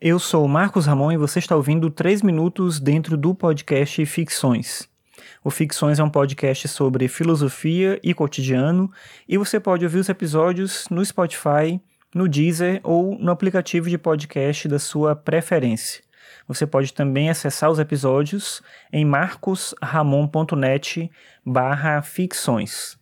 Eu 0.00 0.20
sou 0.20 0.46
Marcos 0.46 0.86
Ramon 0.86 1.10
e 1.10 1.16
você 1.16 1.40
está 1.40 1.56
ouvindo 1.56 1.90
3 1.90 2.22
minutos 2.22 2.78
dentro 2.78 3.16
do 3.16 3.34
podcast 3.34 4.06
Ficções. 4.06 4.88
O 5.42 5.50
Ficções 5.50 5.98
é 5.98 6.04
um 6.04 6.08
podcast 6.08 6.68
sobre 6.68 7.08
filosofia 7.08 7.98
e 8.00 8.14
cotidiano 8.14 8.92
e 9.28 9.36
você 9.36 9.58
pode 9.58 9.84
ouvir 9.84 9.98
os 9.98 10.08
episódios 10.08 10.86
no 10.88 11.04
Spotify, 11.04 11.80
no 12.14 12.28
Deezer 12.28 12.80
ou 12.84 13.18
no 13.18 13.32
aplicativo 13.32 13.90
de 13.90 13.98
podcast 13.98 14.68
da 14.68 14.78
sua 14.78 15.16
preferência. 15.16 16.04
Você 16.46 16.64
pode 16.64 16.94
também 16.94 17.28
acessar 17.28 17.68
os 17.68 17.80
episódios 17.80 18.62
em 18.92 19.04
marcosramon.net 19.04 21.10
barra 21.44 22.02
ficções. 22.02 22.97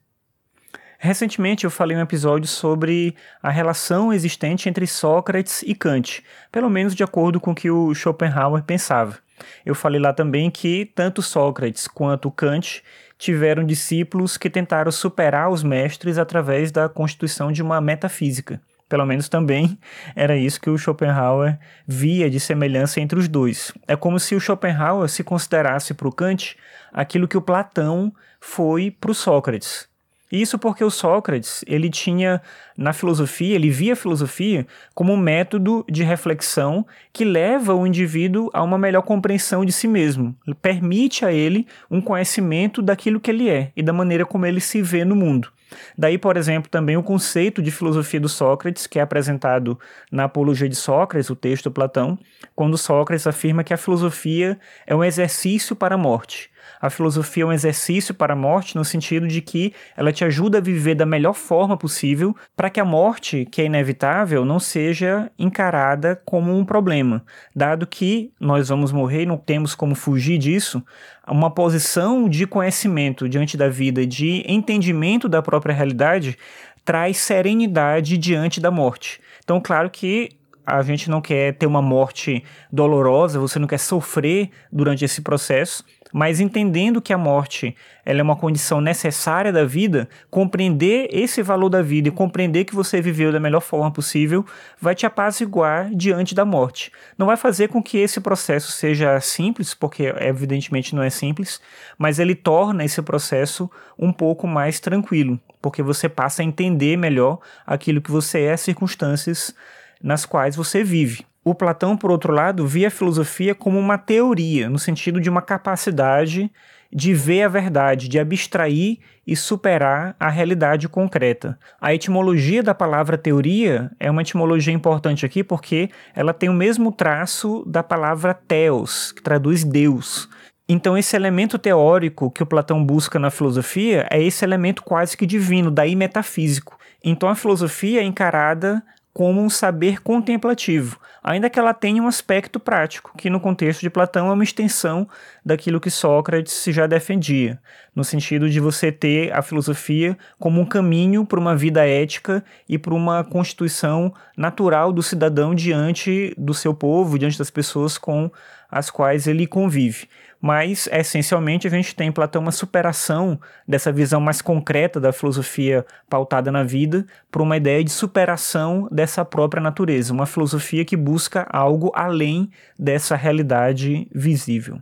Recentemente 0.98 1.64
eu 1.64 1.70
falei 1.70 1.96
um 1.96 2.00
episódio 2.00 2.48
sobre 2.48 3.14
a 3.42 3.50
relação 3.50 4.12
existente 4.12 4.68
entre 4.68 4.86
Sócrates 4.86 5.62
e 5.62 5.74
Kant, 5.74 6.22
pelo 6.50 6.70
menos 6.70 6.94
de 6.94 7.04
acordo 7.04 7.40
com 7.40 7.50
o 7.50 7.54
que 7.54 7.70
o 7.70 7.94
Schopenhauer 7.94 8.62
pensava. 8.62 9.18
Eu 9.64 9.74
falei 9.74 10.00
lá 10.00 10.12
também 10.12 10.50
que 10.50 10.90
tanto 10.94 11.20
Sócrates 11.20 11.86
quanto 11.86 12.30
Kant 12.30 12.82
tiveram 13.18 13.64
discípulos 13.64 14.36
que 14.36 14.48
tentaram 14.48 14.90
superar 14.90 15.50
os 15.50 15.62
mestres 15.62 16.18
através 16.18 16.70
da 16.70 16.88
constituição 16.88 17.52
de 17.52 17.62
uma 17.62 17.80
metafísica. 17.80 18.60
Pelo 18.88 19.04
menos 19.04 19.28
também 19.28 19.78
era 20.14 20.36
isso 20.36 20.60
que 20.60 20.70
o 20.70 20.78
Schopenhauer 20.78 21.58
via 21.86 22.30
de 22.30 22.38
semelhança 22.38 23.00
entre 23.00 23.18
os 23.18 23.26
dois. 23.26 23.72
É 23.86 23.96
como 23.96 24.20
se 24.20 24.34
o 24.34 24.40
Schopenhauer 24.40 25.08
se 25.08 25.24
considerasse 25.24 25.92
para 25.92 26.08
o 26.08 26.12
Kant 26.12 26.56
aquilo 26.92 27.26
que 27.26 27.36
o 27.36 27.42
Platão 27.42 28.14
foi 28.40 28.90
para 28.90 29.10
o 29.10 29.14
Sócrates. 29.14 29.88
Isso 30.30 30.58
porque 30.58 30.82
o 30.82 30.90
Sócrates, 30.90 31.64
ele 31.66 31.88
tinha 31.88 32.42
na 32.76 32.92
filosofia, 32.92 33.54
ele 33.54 33.70
via 33.70 33.92
a 33.92 33.96
filosofia 33.96 34.66
como 34.94 35.12
um 35.12 35.16
método 35.16 35.84
de 35.88 36.02
reflexão 36.02 36.84
que 37.12 37.24
leva 37.24 37.74
o 37.74 37.86
indivíduo 37.86 38.50
a 38.52 38.62
uma 38.62 38.76
melhor 38.76 39.02
compreensão 39.02 39.64
de 39.64 39.72
si 39.72 39.86
mesmo, 39.86 40.36
permite 40.60 41.24
a 41.24 41.32
ele 41.32 41.66
um 41.90 42.00
conhecimento 42.00 42.82
daquilo 42.82 43.20
que 43.20 43.30
ele 43.30 43.48
é 43.48 43.70
e 43.76 43.82
da 43.82 43.92
maneira 43.92 44.26
como 44.26 44.44
ele 44.46 44.60
se 44.60 44.82
vê 44.82 45.04
no 45.04 45.14
mundo. 45.14 45.48
Daí, 45.96 46.18
por 46.18 46.36
exemplo, 46.36 46.70
também 46.70 46.96
o 46.96 47.02
conceito 47.02 47.62
de 47.62 47.70
filosofia 47.70 48.20
do 48.20 48.28
Sócrates, 48.28 48.86
que 48.86 48.98
é 48.98 49.02
apresentado 49.02 49.78
na 50.10 50.24
Apologia 50.24 50.68
de 50.68 50.76
Sócrates, 50.76 51.30
o 51.30 51.36
texto 51.36 51.70
Platão, 51.70 52.18
quando 52.54 52.78
Sócrates 52.78 53.26
afirma 53.26 53.64
que 53.64 53.74
a 53.74 53.76
filosofia 53.76 54.58
é 54.86 54.94
um 54.94 55.04
exercício 55.04 55.74
para 55.74 55.94
a 55.94 55.98
morte. 55.98 56.50
A 56.80 56.90
filosofia 56.90 57.44
é 57.44 57.46
um 57.46 57.52
exercício 57.52 58.14
para 58.14 58.34
a 58.34 58.36
morte 58.36 58.76
no 58.76 58.84
sentido 58.84 59.26
de 59.26 59.40
que 59.40 59.72
ela 59.96 60.12
te 60.12 60.24
ajuda 60.24 60.58
a 60.58 60.60
viver 60.60 60.94
da 60.94 61.06
melhor 61.06 61.32
forma 61.32 61.76
possível 61.76 62.34
para 62.56 62.70
que 62.70 62.80
a 62.80 62.84
morte, 62.84 63.46
que 63.50 63.62
é 63.62 63.64
inevitável, 63.64 64.44
não 64.44 64.58
seja 64.58 65.30
encarada 65.38 66.20
como 66.24 66.56
um 66.56 66.64
problema. 66.64 67.24
Dado 67.54 67.86
que 67.86 68.32
nós 68.38 68.68
vamos 68.68 68.92
morrer 68.92 69.22
e 69.22 69.26
não 69.26 69.36
temos 69.36 69.74
como 69.74 69.94
fugir 69.94 70.38
disso, 70.38 70.82
uma 71.26 71.50
posição 71.50 72.28
de 72.28 72.46
conhecimento 72.46 73.28
diante 73.28 73.56
da 73.56 73.68
vida, 73.68 74.06
de 74.06 74.44
entendimento 74.46 75.28
da 75.28 75.42
própria 75.42 75.55
realidade, 75.64 76.38
traz 76.84 77.18
serenidade 77.18 78.16
diante 78.16 78.60
da 78.60 78.70
morte. 78.70 79.20
Então, 79.42 79.60
claro 79.60 79.90
que 79.90 80.30
a 80.66 80.82
gente 80.82 81.08
não 81.08 81.20
quer 81.20 81.54
ter 81.54 81.66
uma 81.66 81.80
morte 81.80 82.42
dolorosa, 82.72 83.38
você 83.38 83.58
não 83.58 83.68
quer 83.68 83.78
sofrer 83.78 84.50
durante 84.72 85.04
esse 85.04 85.22
processo, 85.22 85.84
mas 86.12 86.40
entendendo 86.40 87.00
que 87.00 87.12
a 87.12 87.18
morte 87.18 87.76
ela 88.04 88.20
é 88.20 88.22
uma 88.22 88.36
condição 88.36 88.80
necessária 88.80 89.52
da 89.52 89.64
vida, 89.64 90.08
compreender 90.30 91.08
esse 91.12 91.42
valor 91.42 91.68
da 91.68 91.82
vida 91.82 92.08
e 92.08 92.12
compreender 92.12 92.64
que 92.64 92.74
você 92.74 93.00
viveu 93.00 93.30
da 93.30 93.40
melhor 93.40 93.60
forma 93.60 93.90
possível 93.90 94.44
vai 94.80 94.94
te 94.94 95.04
apaziguar 95.04 95.90
diante 95.94 96.34
da 96.34 96.44
morte. 96.44 96.90
Não 97.18 97.26
vai 97.26 97.36
fazer 97.36 97.68
com 97.68 97.82
que 97.82 97.98
esse 97.98 98.20
processo 98.20 98.72
seja 98.72 99.20
simples, 99.20 99.74
porque 99.74 100.14
evidentemente 100.20 100.94
não 100.94 101.02
é 101.02 101.10
simples, 101.10 101.60
mas 101.98 102.18
ele 102.18 102.34
torna 102.34 102.84
esse 102.84 103.02
processo 103.02 103.70
um 103.98 104.12
pouco 104.12 104.46
mais 104.46 104.78
tranquilo, 104.80 105.38
porque 105.60 105.82
você 105.82 106.08
passa 106.08 106.42
a 106.42 106.44
entender 106.44 106.96
melhor 106.96 107.38
aquilo 107.66 108.00
que 108.00 108.10
você 108.10 108.42
é, 108.42 108.52
as 108.52 108.60
circunstâncias 108.60 109.54
nas 110.02 110.24
quais 110.24 110.56
você 110.56 110.84
vive. 110.84 111.24
O 111.44 111.54
Platão, 111.54 111.96
por 111.96 112.10
outro 112.10 112.32
lado, 112.32 112.66
via 112.66 112.88
a 112.88 112.90
filosofia 112.90 113.54
como 113.54 113.78
uma 113.78 113.96
teoria, 113.96 114.68
no 114.68 114.78
sentido 114.78 115.20
de 115.20 115.30
uma 115.30 115.40
capacidade 115.40 116.50
de 116.92 117.14
ver 117.14 117.42
a 117.42 117.48
verdade, 117.48 118.08
de 118.08 118.18
abstrair 118.18 118.98
e 119.26 119.36
superar 119.36 120.14
a 120.18 120.28
realidade 120.28 120.88
concreta. 120.88 121.58
A 121.80 121.94
etimologia 121.94 122.62
da 122.62 122.74
palavra 122.74 123.18
teoria 123.18 123.90
é 123.98 124.10
uma 124.10 124.22
etimologia 124.22 124.72
importante 124.72 125.26
aqui 125.26 125.42
porque 125.42 125.90
ela 126.14 126.32
tem 126.32 126.48
o 126.48 126.54
mesmo 126.54 126.92
traço 126.92 127.64
da 127.66 127.82
palavra 127.82 128.34
theos, 128.34 129.12
que 129.12 129.22
traduz 129.22 129.64
Deus. 129.64 130.28
Então, 130.68 130.98
esse 130.98 131.14
elemento 131.14 131.58
teórico 131.58 132.28
que 132.28 132.42
o 132.42 132.46
Platão 132.46 132.84
busca 132.84 133.20
na 133.20 133.30
filosofia 133.30 134.06
é 134.10 134.20
esse 134.20 134.44
elemento 134.44 134.82
quase 134.82 135.16
que 135.16 135.24
divino, 135.24 135.70
daí 135.70 135.94
metafísico. 135.94 136.76
Então, 137.04 137.28
a 137.28 137.36
filosofia 137.36 138.00
é 138.00 138.04
encarada 138.04 138.82
como 139.16 139.40
um 139.40 139.48
saber 139.48 140.02
contemplativo, 140.02 141.00
ainda 141.24 141.48
que 141.48 141.58
ela 141.58 141.72
tenha 141.72 142.02
um 142.02 142.06
aspecto 142.06 142.60
prático, 142.60 143.16
que 143.16 143.30
no 143.30 143.40
contexto 143.40 143.80
de 143.80 143.88
Platão 143.88 144.28
é 144.28 144.32
uma 144.32 144.44
extensão 144.44 145.08
daquilo 145.42 145.80
que 145.80 145.88
Sócrates 145.88 146.62
já 146.66 146.86
defendia, 146.86 147.58
no 147.94 148.04
sentido 148.04 148.50
de 148.50 148.60
você 148.60 148.92
ter 148.92 149.32
a 149.32 149.40
filosofia 149.40 150.18
como 150.38 150.60
um 150.60 150.66
caminho 150.66 151.24
para 151.24 151.40
uma 151.40 151.56
vida 151.56 151.86
ética 151.86 152.44
e 152.68 152.76
para 152.76 152.92
uma 152.92 153.24
constituição 153.24 154.12
natural 154.36 154.92
do 154.92 155.02
cidadão 155.02 155.54
diante 155.54 156.34
do 156.36 156.52
seu 156.52 156.74
povo, 156.74 157.18
diante 157.18 157.38
das 157.38 157.50
pessoas 157.50 157.96
com 157.96 158.30
as 158.70 158.90
quais 158.90 159.26
ele 159.26 159.46
convive. 159.46 160.08
Mas, 160.40 160.88
essencialmente, 160.92 161.66
a 161.66 161.70
gente 161.70 161.94
tem 161.94 162.08
em 162.08 162.12
Platão 162.12 162.42
uma 162.42 162.52
superação 162.52 163.40
dessa 163.66 163.90
visão 163.90 164.20
mais 164.20 164.42
concreta 164.42 165.00
da 165.00 165.12
filosofia 165.12 165.84
pautada 166.08 166.52
na 166.52 166.62
vida 166.62 167.06
para 167.30 167.42
uma 167.42 167.56
ideia 167.56 167.82
de 167.82 167.90
superação 167.90 168.88
dessa 168.92 169.24
própria 169.24 169.62
natureza, 169.62 170.12
uma 170.12 170.26
filosofia 170.26 170.84
que 170.84 170.96
busca 170.96 171.46
algo 171.50 171.90
além 171.94 172.50
dessa 172.78 173.16
realidade 173.16 174.06
visível. 174.14 174.80